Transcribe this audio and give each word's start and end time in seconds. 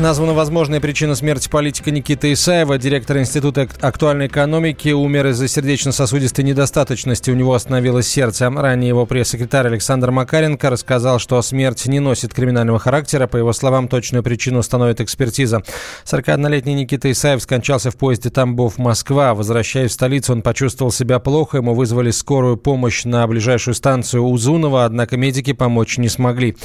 названа 0.00 0.34
возможная 0.34 0.80
причина 0.80 1.14
смерти 1.14 1.48
политика 1.48 1.90
Никиты 1.90 2.32
Исаева, 2.32 2.78
директора 2.78 3.20
Института 3.20 3.68
актуальной 3.80 4.26
экономики, 4.26 4.88
умер 4.88 5.28
из-за 5.28 5.46
сердечно-сосудистой 5.46 6.44
недостаточности. 6.44 7.30
У 7.30 7.34
него 7.34 7.54
остановилось 7.54 8.08
сердце. 8.08 8.50
Ранее 8.50 8.88
его 8.88 9.06
пресс-секретарь 9.06 9.66
Александр 9.66 10.10
Макаренко 10.10 10.68
рассказал, 10.68 11.18
что 11.18 11.40
смерть 11.42 11.86
не 11.86 12.00
носит 12.00 12.34
криминального 12.34 12.78
характера. 12.78 13.28
По 13.28 13.36
его 13.36 13.52
словам, 13.52 13.86
точную 13.86 14.24
причину 14.24 14.58
установит 14.58 15.00
экспертиза. 15.00 15.62
41-летний 16.04 16.74
Никита 16.74 17.10
Исаев 17.12 17.40
скончался 17.42 17.90
в 17.90 17.96
поезде 17.96 18.30
Тамбов-Москва. 18.30 19.34
Возвращаясь 19.34 19.92
в 19.92 19.94
столицу, 19.94 20.32
он 20.32 20.42
почувствовал 20.42 20.90
себя 20.90 21.20
плохо. 21.20 21.58
Ему 21.58 21.74
вызвали 21.74 22.10
скорую 22.10 22.56
помощь 22.56 23.04
на 23.04 23.26
ближайшую 23.26 23.74
станцию 23.74 24.24
Узунова, 24.24 24.86
однако 24.86 25.16
медики 25.16 25.52
помочь 25.52 25.98
не 25.98 26.08
смогли. 26.08 26.56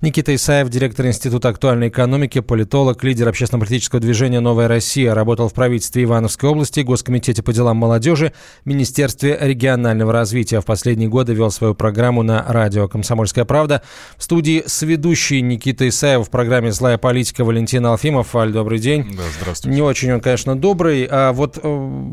Никита 0.00 0.34
Исаев, 0.34 0.68
директор 0.70 1.06
Института 1.06 1.50
актуальной 1.50 1.88
экономики, 1.88 2.40
политолог, 2.40 2.77
лидер 3.02 3.28
общественно-политического 3.28 4.00
движения 4.00 4.40
«Новая 4.40 4.68
Россия», 4.68 5.14
работал 5.14 5.48
в 5.48 5.54
правительстве 5.54 6.04
Ивановской 6.04 6.48
области, 6.50 6.80
Госкомитете 6.80 7.42
по 7.42 7.52
делам 7.52 7.76
молодежи, 7.76 8.32
Министерстве 8.64 9.36
регионального 9.40 10.12
развития. 10.12 10.60
В 10.60 10.64
последние 10.64 11.08
годы 11.08 11.34
вел 11.34 11.50
свою 11.50 11.74
программу 11.74 12.22
на 12.22 12.44
радио 12.46 12.88
«Комсомольская 12.88 13.44
правда». 13.44 13.82
В 14.16 14.22
студии 14.22 14.62
сведущий 14.66 15.40
Никита 15.40 15.88
Исаев 15.88 16.26
в 16.26 16.30
программе 16.30 16.72
«Злая 16.72 16.98
политика» 16.98 17.44
Валентин 17.44 17.84
Алфимов. 17.86 18.34
Аль, 18.36 18.52
добрый 18.52 18.78
день. 18.78 19.04
Да, 19.16 19.22
здравствуйте. 19.40 19.74
Не 19.74 19.82
очень 19.82 20.12
он, 20.12 20.20
конечно, 20.20 20.56
добрый. 20.56 21.06
А 21.10 21.32
вот 21.32 21.58
э, 21.62 22.04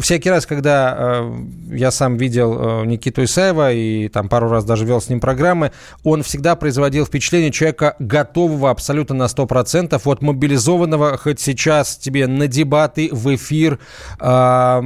всякий 0.00 0.30
раз, 0.30 0.46
когда 0.46 0.94
э, 0.98 1.44
я 1.72 1.90
сам 1.90 2.16
видел 2.16 2.82
э, 2.82 2.86
Никиту 2.86 3.24
Исаева 3.24 3.72
и 3.72 4.08
там 4.08 4.28
пару 4.28 4.48
раз 4.48 4.64
даже 4.64 4.84
вел 4.84 5.00
с 5.00 5.08
ним 5.08 5.20
программы, 5.20 5.72
он 6.04 6.22
всегда 6.22 6.56
производил 6.56 7.06
впечатление 7.06 7.50
человека 7.50 7.96
готового 7.98 8.70
абсолютно 8.70 9.14
на 9.14 9.24
100%, 9.24 10.00
вот 10.10 10.22
мобилизованного 10.22 11.16
хоть 11.16 11.38
сейчас 11.38 11.96
тебе 11.96 12.26
на 12.26 12.48
дебаты, 12.48 13.08
в 13.12 13.32
эфир, 13.34 13.78
э, 14.18 14.80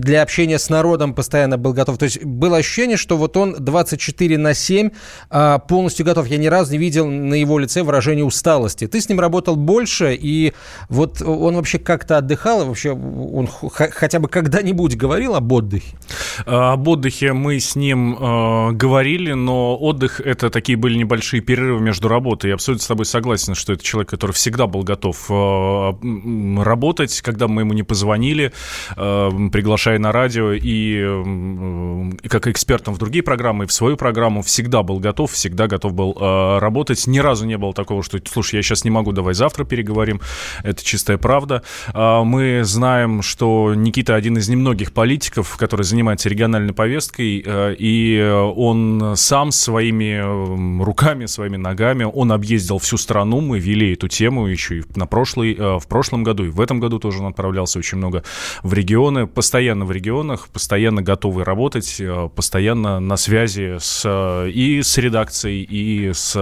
для 0.00 0.22
общения 0.22 0.58
с 0.58 0.70
народом 0.70 1.14
постоянно 1.14 1.58
был 1.58 1.72
готов. 1.72 1.98
То 1.98 2.04
есть 2.04 2.24
было 2.24 2.58
ощущение, 2.58 2.96
что 2.96 3.16
вот 3.16 3.36
он 3.36 3.56
24 3.58 4.38
на 4.38 4.54
7 4.54 4.86
э, 4.86 4.90
а, 5.30 5.58
полностью 5.58 6.06
готов. 6.06 6.28
Я 6.28 6.38
ни 6.38 6.46
разу 6.46 6.72
не 6.72 6.78
видел 6.78 7.08
на 7.08 7.34
его 7.34 7.58
лице 7.58 7.82
выражение 7.82 8.24
усталости. 8.24 8.86
Ты 8.86 9.00
с 9.00 9.08
ним 9.08 9.18
работал 9.18 9.56
больше, 9.56 10.14
и 10.14 10.52
вот 10.88 11.20
он 11.22 11.56
вообще 11.56 11.80
как-то 11.80 12.18
отдыхал, 12.18 12.62
и 12.62 12.64
вообще 12.66 12.92
он 12.92 13.48
хотя 13.48 14.20
бы 14.20 14.28
когда-нибудь 14.28 14.96
говорил 14.96 15.34
об 15.34 15.50
отдыхе? 15.52 15.96
Об 16.44 16.86
отдыхе 16.86 17.32
мы 17.32 17.58
с 17.58 17.74
ним 17.74 18.14
э, 18.14 18.72
говорили, 18.72 19.32
но 19.32 19.76
отдых 19.76 20.20
это 20.20 20.50
такие 20.50 20.78
были 20.78 20.96
небольшие 20.96 21.40
перерывы 21.40 21.80
между 21.80 22.06
работой. 22.06 22.48
Я 22.48 22.54
абсолютно 22.54 22.84
с 22.84 22.86
тобой 22.86 23.06
согласен, 23.06 23.55
что 23.56 23.72
это 23.72 23.82
человек, 23.82 24.10
который 24.10 24.32
всегда 24.32 24.66
был 24.66 24.82
готов 24.82 25.26
э, 25.30 26.62
работать, 26.62 27.20
когда 27.22 27.48
мы 27.48 27.62
ему 27.62 27.72
не 27.72 27.82
позвонили, 27.82 28.52
э, 28.96 29.30
приглашая 29.52 29.98
на 29.98 30.12
радио 30.12 30.52
и, 30.52 31.02
как 32.28 32.46
экспертом 32.46 32.94
в 32.94 32.98
другие 32.98 33.22
программы, 33.22 33.66
в 33.66 33.72
свою 33.72 33.96
программу, 33.96 34.42
всегда 34.42 34.82
был 34.82 34.98
готов, 34.98 35.32
всегда 35.32 35.66
готов 35.66 35.92
был 35.94 36.16
э, 36.18 36.58
работать. 36.58 37.06
Ни 37.06 37.18
разу 37.18 37.46
не 37.46 37.58
было 37.58 37.72
такого, 37.72 38.02
что, 38.02 38.18
слушай, 38.30 38.56
я 38.56 38.62
сейчас 38.62 38.84
не 38.84 38.90
могу, 38.90 39.12
давай 39.12 39.34
завтра 39.34 39.64
переговорим. 39.64 40.20
Это 40.62 40.84
чистая 40.84 41.18
правда. 41.18 41.62
Мы 41.94 42.60
знаем, 42.64 43.22
что 43.22 43.74
Никита 43.74 44.14
один 44.14 44.36
из 44.38 44.48
немногих 44.48 44.92
политиков, 44.92 45.56
который 45.56 45.82
занимается 45.82 46.28
региональной 46.28 46.72
повесткой, 46.72 47.44
и 47.78 48.20
он 48.56 49.14
сам 49.16 49.52
своими 49.52 50.82
руками, 50.82 51.26
своими 51.26 51.56
ногами, 51.56 52.04
он 52.04 52.32
объездил 52.32 52.78
всю 52.78 52.96
страну, 52.96 53.40
мы 53.46 53.58
вели 53.58 53.92
эту 53.92 54.08
тему 54.08 54.46
еще 54.46 54.78
и 54.78 54.82
на 54.94 55.06
прошлый, 55.06 55.54
э, 55.54 55.78
в 55.78 55.86
прошлом 55.86 56.22
году, 56.22 56.44
и 56.44 56.48
в 56.48 56.60
этом 56.60 56.80
году 56.80 56.98
тоже 56.98 57.20
он 57.20 57.26
отправлялся 57.26 57.78
очень 57.78 57.98
много 57.98 58.22
в 58.62 58.72
регионы, 58.74 59.26
постоянно 59.26 59.84
в 59.84 59.92
регионах, 59.92 60.48
постоянно 60.48 61.02
готовы 61.02 61.44
работать, 61.44 61.96
э, 62.00 62.28
постоянно 62.34 63.00
на 63.00 63.16
связи 63.16 63.76
с, 63.78 64.02
э, 64.04 64.50
и 64.50 64.82
с 64.82 64.98
редакцией, 64.98 65.62
и 65.62 66.12
с, 66.12 66.32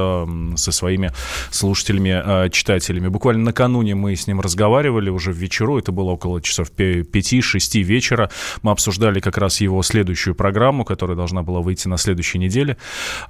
со 0.56 0.72
своими 0.72 1.12
слушателями, 1.50 2.48
читателями. 2.50 3.08
Буквально 3.08 3.44
накануне 3.44 3.94
мы 3.94 4.16
с 4.16 4.26
ним 4.26 4.40
разговаривали 4.40 5.10
уже 5.10 5.32
в 5.32 5.36
вечеру, 5.36 5.78
это 5.78 5.92
было 5.92 6.10
около 6.10 6.40
часов 6.40 6.70
5-6 6.70 7.82
вечера, 7.82 8.30
мы 8.62 8.70
обсуждали 8.70 9.20
как 9.20 9.38
раз 9.38 9.60
его 9.60 9.82
следующую 9.82 10.34
программу, 10.34 10.84
которая 10.84 11.16
должна 11.16 11.42
была 11.42 11.60
выйти 11.60 11.88
на 11.88 11.98
следующей 11.98 12.38
неделе. 12.38 12.76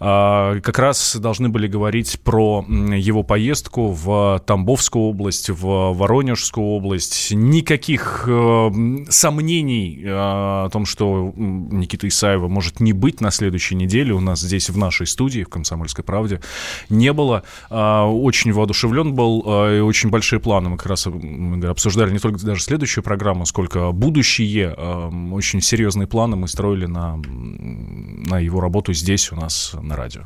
А, 0.01 0.61
как 0.61 0.79
раз 0.79 1.17
должны 1.17 1.49
были 1.49 1.67
говорить 1.67 2.21
про 2.23 2.65
его 2.69 3.23
поездку 3.23 3.64
в 3.73 4.43
Тамбовскую 4.47 5.05
область, 5.05 5.51
в 5.51 5.93
Воронежскую 5.93 6.67
область. 6.67 7.33
Никаких 7.33 8.25
э, 8.27 8.71
сомнений 9.09 10.03
э, 10.05 10.09
о 10.11 10.69
том, 10.71 10.87
что 10.87 11.33
Никита 11.37 12.09
Исаева 12.09 12.49
может 12.49 12.81
не 12.81 12.93
быть 12.93 13.21
на 13.21 13.31
следующей 13.31 13.75
неделе 13.75 14.13
у 14.13 14.21
нас 14.21 14.41
здесь 14.41 14.71
в 14.71 14.77
нашей 14.77 15.07
студии, 15.07 15.43
в 15.43 15.49
«Комсомольской 15.49 16.05
правде», 16.05 16.41
не 16.89 17.13
было. 17.13 17.43
Э, 17.71 18.03
очень 18.03 18.53
воодушевлен 18.53 19.15
был 19.15 19.43
э, 19.47 19.79
и 19.79 19.81
очень 19.81 20.11
большие 20.11 20.41
планы. 20.41 20.71
Мы 20.71 20.77
как 20.77 20.87
раз 20.87 21.07
обсуждали 21.07 22.13
не 22.13 22.19
только 22.19 22.45
даже 22.45 22.63
следующую 22.63 23.05
программу, 23.05 23.47
сколько 23.47 23.93
будущие, 23.93 24.75
э, 24.77 25.11
очень 25.33 25.61
серьезные 25.61 26.07
планы 26.07 26.37
мы 26.37 26.49
строили 26.49 26.87
на, 26.87 27.17
на 27.17 28.39
его 28.39 28.61
работу 28.61 28.93
здесь 28.93 29.33
у 29.33 29.37
нас 29.37 29.75
на 29.81 29.97
радио. 29.97 30.23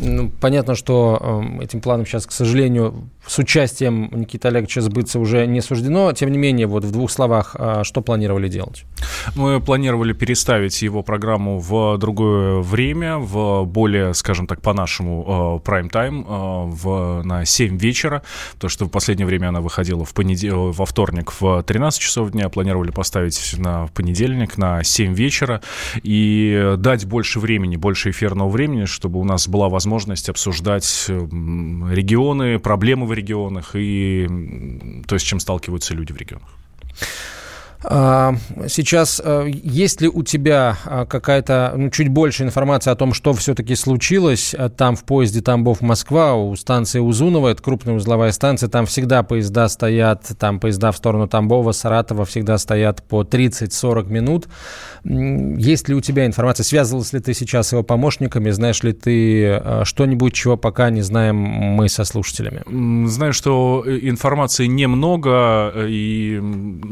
Ну, 0.00 0.30
понятно, 0.40 0.74
что 0.74 1.42
э, 1.58 1.64
этим 1.64 1.80
планом 1.80 2.06
сейчас, 2.06 2.26
к 2.26 2.32
сожалению, 2.32 3.08
с 3.26 3.38
участием 3.38 4.10
Никиты 4.12 4.48
Олеговича 4.48 4.80
сбыться 4.80 5.18
уже 5.18 5.46
не 5.46 5.60
суждено. 5.60 6.12
Тем 6.12 6.30
не 6.30 6.38
менее, 6.38 6.66
вот 6.66 6.84
в 6.84 6.92
двух 6.92 7.10
словах, 7.10 7.56
э, 7.58 7.82
что 7.82 8.00
планировали 8.00 8.48
делать? 8.48 8.84
Мы 9.34 9.60
планировали 9.60 10.12
переставить 10.12 10.82
его 10.82 11.02
программу 11.02 11.58
в 11.58 11.98
другое 11.98 12.60
время, 12.60 13.18
в 13.18 13.64
более, 13.64 14.14
скажем 14.14 14.46
так, 14.46 14.62
по-нашему 14.62 15.60
прайм-тайм, 15.64 16.20
э, 16.20 16.70
в, 16.70 17.22
на 17.24 17.44
7 17.44 17.78
вечера, 17.78 18.22
потому 18.54 18.70
что 18.70 18.86
в 18.86 18.88
последнее 18.88 19.26
время 19.26 19.48
она 19.48 19.60
выходила 19.60 20.04
в 20.04 20.14
понедел... 20.14 20.72
во 20.72 20.86
вторник 20.86 21.32
в 21.40 21.62
13 21.62 22.00
часов 22.00 22.30
дня, 22.32 22.48
планировали 22.48 22.90
поставить 22.90 23.54
на 23.58 23.88
понедельник 23.88 24.58
на 24.58 24.82
7 24.82 25.14
вечера 25.14 25.62
и 26.02 26.74
дать 26.78 27.06
больше 27.06 27.40
времени, 27.40 27.76
больше 27.76 28.10
эфирного 28.10 28.48
времени, 28.48 28.84
чтобы 28.84 29.20
у 29.20 29.24
нас 29.24 29.48
была 29.48 29.68
возможность 29.68 30.28
обсуждать 30.28 31.06
регионы, 31.08 32.58
проблемы 32.58 33.06
в 33.06 33.12
регионах 33.12 33.70
и 33.74 34.28
то, 35.06 35.18
с 35.18 35.22
чем 35.22 35.40
сталкиваются 35.40 35.94
люди 35.94 36.12
в 36.12 36.16
регионах. 36.16 36.48
А, 37.84 38.34
сейчас 38.66 39.20
э, 39.24 39.46
есть 39.50 40.00
ли 40.00 40.08
у 40.08 40.24
тебя 40.24 40.76
а, 40.84 41.06
какая-то 41.06 41.74
ну, 41.76 41.90
чуть 41.90 42.08
больше 42.08 42.42
информации 42.42 42.90
о 42.90 42.96
том, 42.96 43.14
что 43.14 43.32
все-таки 43.34 43.76
случилось 43.76 44.52
э, 44.52 44.68
там 44.68 44.96
в 44.96 45.04
поезде 45.04 45.42
Тамбов-Москва 45.42 46.34
у 46.34 46.56
станции 46.56 46.98
Узунова, 46.98 47.48
это 47.48 47.62
крупная 47.62 47.94
узловая 47.94 48.32
станция, 48.32 48.68
там 48.68 48.86
всегда 48.86 49.22
поезда 49.22 49.68
стоят, 49.68 50.24
там 50.40 50.58
поезда 50.58 50.90
в 50.90 50.96
сторону 50.96 51.28
Тамбова, 51.28 51.70
Саратова 51.70 52.24
всегда 52.24 52.58
стоят 52.58 53.04
по 53.04 53.22
30-40 53.22 54.10
минут. 54.10 54.48
Есть 55.04 55.88
ли 55.88 55.94
у 55.94 56.00
тебя 56.00 56.26
информация, 56.26 56.64
связывалась 56.64 57.12
ли 57.12 57.20
ты 57.20 57.32
сейчас 57.32 57.68
с 57.68 57.72
его 57.72 57.84
помощниками, 57.84 58.50
знаешь 58.50 58.82
ли 58.82 58.92
ты 58.92 59.44
э, 59.44 59.84
что-нибудь, 59.84 60.32
чего 60.32 60.56
пока 60.56 60.90
не 60.90 61.02
знаем 61.02 61.36
мы 61.36 61.88
со 61.88 62.02
слушателями? 62.02 62.64
Знаю, 63.06 63.32
что 63.32 63.84
информации 63.86 64.66
немного, 64.66 65.72
и 65.86 66.42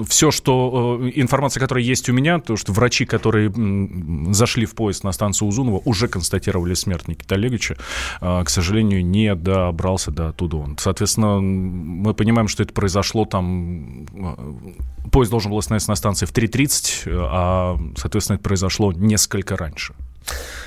все, 0.08 0.30
что 0.30 0.75
информация, 1.14 1.60
которая 1.60 1.84
есть 1.84 2.08
у 2.08 2.12
меня, 2.12 2.38
то, 2.38 2.56
что 2.56 2.72
врачи, 2.72 3.04
которые 3.04 3.52
зашли 4.32 4.66
в 4.66 4.74
поезд 4.74 5.04
на 5.04 5.12
станцию 5.12 5.48
Узунова, 5.48 5.80
уже 5.84 6.08
констатировали 6.08 6.74
смерть 6.74 7.08
Никиты 7.08 7.34
Олеговича, 7.34 7.76
а, 8.20 8.44
к 8.44 8.50
сожалению, 8.50 9.04
не 9.04 9.34
добрался 9.34 10.10
до 10.10 10.28
оттуда 10.28 10.56
он. 10.56 10.76
Соответственно, 10.78 11.40
мы 11.40 12.14
понимаем, 12.14 12.48
что 12.48 12.62
это 12.62 12.72
произошло 12.72 13.24
там... 13.24 14.06
Э, 14.14 15.08
поезд 15.10 15.30
должен 15.30 15.50
был 15.50 15.58
остановиться 15.58 15.90
на 15.90 15.96
станции 15.96 16.26
в 16.26 16.32
3.30, 16.32 17.08
а, 17.08 17.78
соответственно, 17.96 18.36
это 18.36 18.44
произошло 18.44 18.92
несколько 18.92 19.56
раньше. 19.56 19.94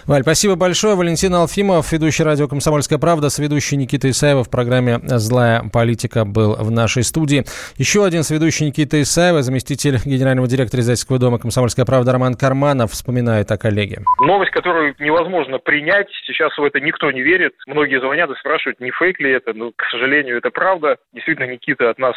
Валь, 0.06 0.24
спасибо 0.24 0.56
большое. 0.56 0.96
Валентин 0.96 1.36
Алфимов, 1.36 1.92
ведущий 1.92 2.24
радио 2.24 2.48
«Комсомольская 2.48 2.98
правда», 2.98 3.30
сведущий 3.30 3.78
Никита 3.78 4.10
Исаева 4.10 4.44
в 4.44 4.50
программе 4.50 5.00
«Злая 5.04 5.64
политика» 5.72 6.26
был 6.26 6.56
в 6.56 6.72
нашей 6.72 7.04
студии. 7.04 7.46
Еще 7.78 8.04
один 8.04 8.24
сведущий 8.24 8.66
Никита 8.66 9.00
Исаева, 9.02 9.44
заместитель 9.44 10.00
генерального 10.04 10.48
директора 10.48 10.82
издательского 10.82 11.20
дома 11.20 11.38
«Комсомольская 11.38 11.86
правда» 11.86 12.12
Роман 12.12 12.34
Карманов 12.34 12.92
вспоминает 12.92 13.52
о 13.52 13.58
коллеге. 13.58 14.02
Новость, 14.20 14.52
которую 14.52 14.96
невозможно 15.00 15.60
принять, 15.60 16.08
сейчас 16.26 16.58
в 16.58 16.64
это 16.64 16.80
никто 16.80 17.12
не 17.12 17.22
верит. 17.22 17.54
Многие 17.68 18.00
звонят 18.00 18.32
и 18.32 18.36
спрашивают, 18.40 18.80
не 18.80 18.92
фейк 18.92 19.20
ли 19.20 19.32
это, 19.32 19.54
но, 19.54 19.72
к 19.76 19.84
сожалению, 19.92 20.38
это 20.38 20.50
правда. 20.50 20.98
Действительно, 21.14 21.52
Никита 21.52 21.90
от 21.90 22.00
нас 22.00 22.16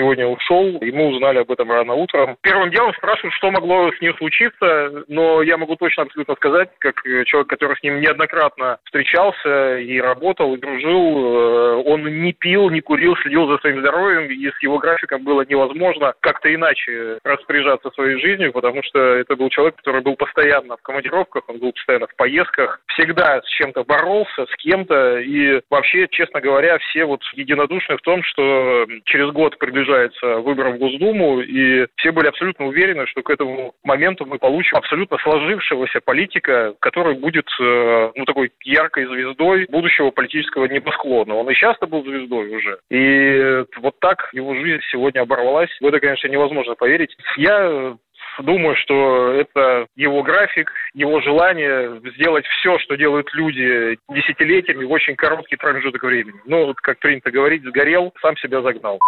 сегодня 0.00 0.26
ушел, 0.26 0.78
и 0.78 0.90
мы 0.90 1.08
узнали 1.08 1.38
об 1.38 1.50
этом 1.52 1.70
рано 1.70 1.92
утром. 1.92 2.36
Первым 2.40 2.70
делом 2.70 2.94
спрашивают, 2.94 3.34
что 3.34 3.50
могло 3.50 3.92
с 3.92 4.00
ним 4.00 4.14
случиться, 4.16 5.04
но 5.08 5.42
я 5.42 5.58
могу 5.58 5.76
точно 5.76 6.04
абсолютно 6.04 6.34
сказать, 6.36 6.70
как 6.78 7.02
человек, 7.26 7.48
который 7.48 7.76
с 7.76 7.82
ним 7.82 8.00
неоднократно 8.00 8.78
встречался 8.84 9.78
и 9.78 10.00
работал, 10.00 10.54
и 10.54 10.58
дружил, 10.58 10.94
э, 10.94 11.82
он 11.84 12.22
не 12.22 12.32
пил, 12.32 12.70
не 12.70 12.80
курил, 12.80 13.14
следил 13.16 13.46
за 13.46 13.58
своим 13.58 13.80
здоровьем, 13.80 14.30
и 14.30 14.50
с 14.50 14.62
его 14.62 14.78
графиком 14.78 15.22
было 15.22 15.44
невозможно 15.46 16.14
как-то 16.20 16.52
иначе 16.52 17.18
распоряжаться 17.22 17.90
своей 17.90 18.18
жизнью, 18.20 18.52
потому 18.52 18.82
что 18.82 18.98
это 18.98 19.36
был 19.36 19.50
человек, 19.50 19.76
который 19.76 20.00
был 20.00 20.16
постоянно 20.16 20.78
в 20.78 20.82
командировках, 20.82 21.44
он 21.48 21.58
был 21.58 21.72
постоянно 21.72 22.06
в 22.06 22.16
поездках, 22.16 22.80
всегда 22.86 23.42
с 23.42 23.48
чем-то 23.50 23.84
боролся, 23.84 24.46
с 24.46 24.56
кем-то, 24.56 25.18
и 25.18 25.60
вообще, 25.68 26.08
честно 26.10 26.40
говоря, 26.40 26.78
все 26.78 27.04
вот 27.04 27.20
единодушны 27.34 27.98
в 27.98 28.02
том, 28.02 28.22
что 28.22 28.86
через 29.04 29.30
год 29.32 29.58
приближается 29.58 29.89
выбор 30.22 30.70
в 30.70 30.78
Госдуму, 30.78 31.40
и 31.40 31.86
все 31.96 32.12
были 32.12 32.28
абсолютно 32.28 32.66
уверены, 32.66 33.06
что 33.06 33.22
к 33.22 33.30
этому 33.30 33.74
моменту 33.84 34.26
мы 34.26 34.38
получим 34.38 34.76
абсолютно 34.76 35.18
сложившегося 35.18 36.00
политика, 36.00 36.74
который 36.80 37.14
будет 37.14 37.46
э, 37.60 38.12
ну, 38.14 38.24
такой 38.24 38.52
яркой 38.64 39.06
звездой 39.06 39.66
будущего 39.68 40.10
политического 40.10 40.66
небосклона. 40.66 41.34
Он 41.34 41.48
и 41.50 41.54
часто 41.54 41.86
был 41.86 42.04
звездой 42.04 42.56
уже. 42.56 42.78
И 42.90 43.64
вот 43.80 43.98
так 44.00 44.28
его 44.32 44.54
жизнь 44.54 44.82
сегодня 44.90 45.20
оборвалась. 45.20 45.70
В 45.80 45.86
это, 45.86 46.00
конечно, 46.00 46.28
невозможно 46.28 46.74
поверить. 46.74 47.16
Я 47.36 47.96
думаю, 48.38 48.76
что 48.76 49.32
это 49.32 49.86
его 49.96 50.22
график, 50.22 50.70
его 50.94 51.20
желание 51.20 52.00
сделать 52.16 52.46
все, 52.46 52.78
что 52.78 52.96
делают 52.96 53.28
люди 53.34 53.98
десятилетиями 54.08 54.84
в 54.84 54.92
очень 54.92 55.16
короткий 55.16 55.56
промежуток 55.56 56.02
времени. 56.02 56.40
Ну, 56.46 56.66
вот 56.66 56.80
как 56.80 56.98
принято 56.98 57.30
говорить, 57.30 57.64
сгорел, 57.64 58.12
сам 58.22 58.36
себя 58.36 58.62
загнал. 58.62 59.00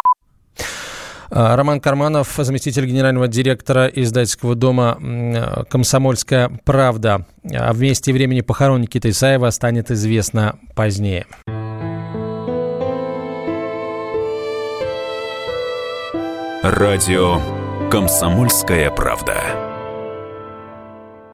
А, 1.34 1.56
Роман 1.56 1.81
Карманов, 1.81 2.34
заместитель 2.37 2.84
генерального 2.84 3.26
директора 3.26 3.87
издательского 3.87 4.55
дома 4.55 4.99
«Комсомольская 5.70 6.50
правда». 6.64 7.25
О 7.50 7.73
месте 7.73 8.11
и 8.11 8.14
времени 8.14 8.43
похорон 8.43 8.82
Никиты 8.82 9.11
Исаева 9.11 9.49
станет 9.49 9.90
известно 9.90 10.56
позднее. 10.75 11.26
Радио 16.62 17.40
«Комсомольская 17.90 18.90
правда». 18.90 19.71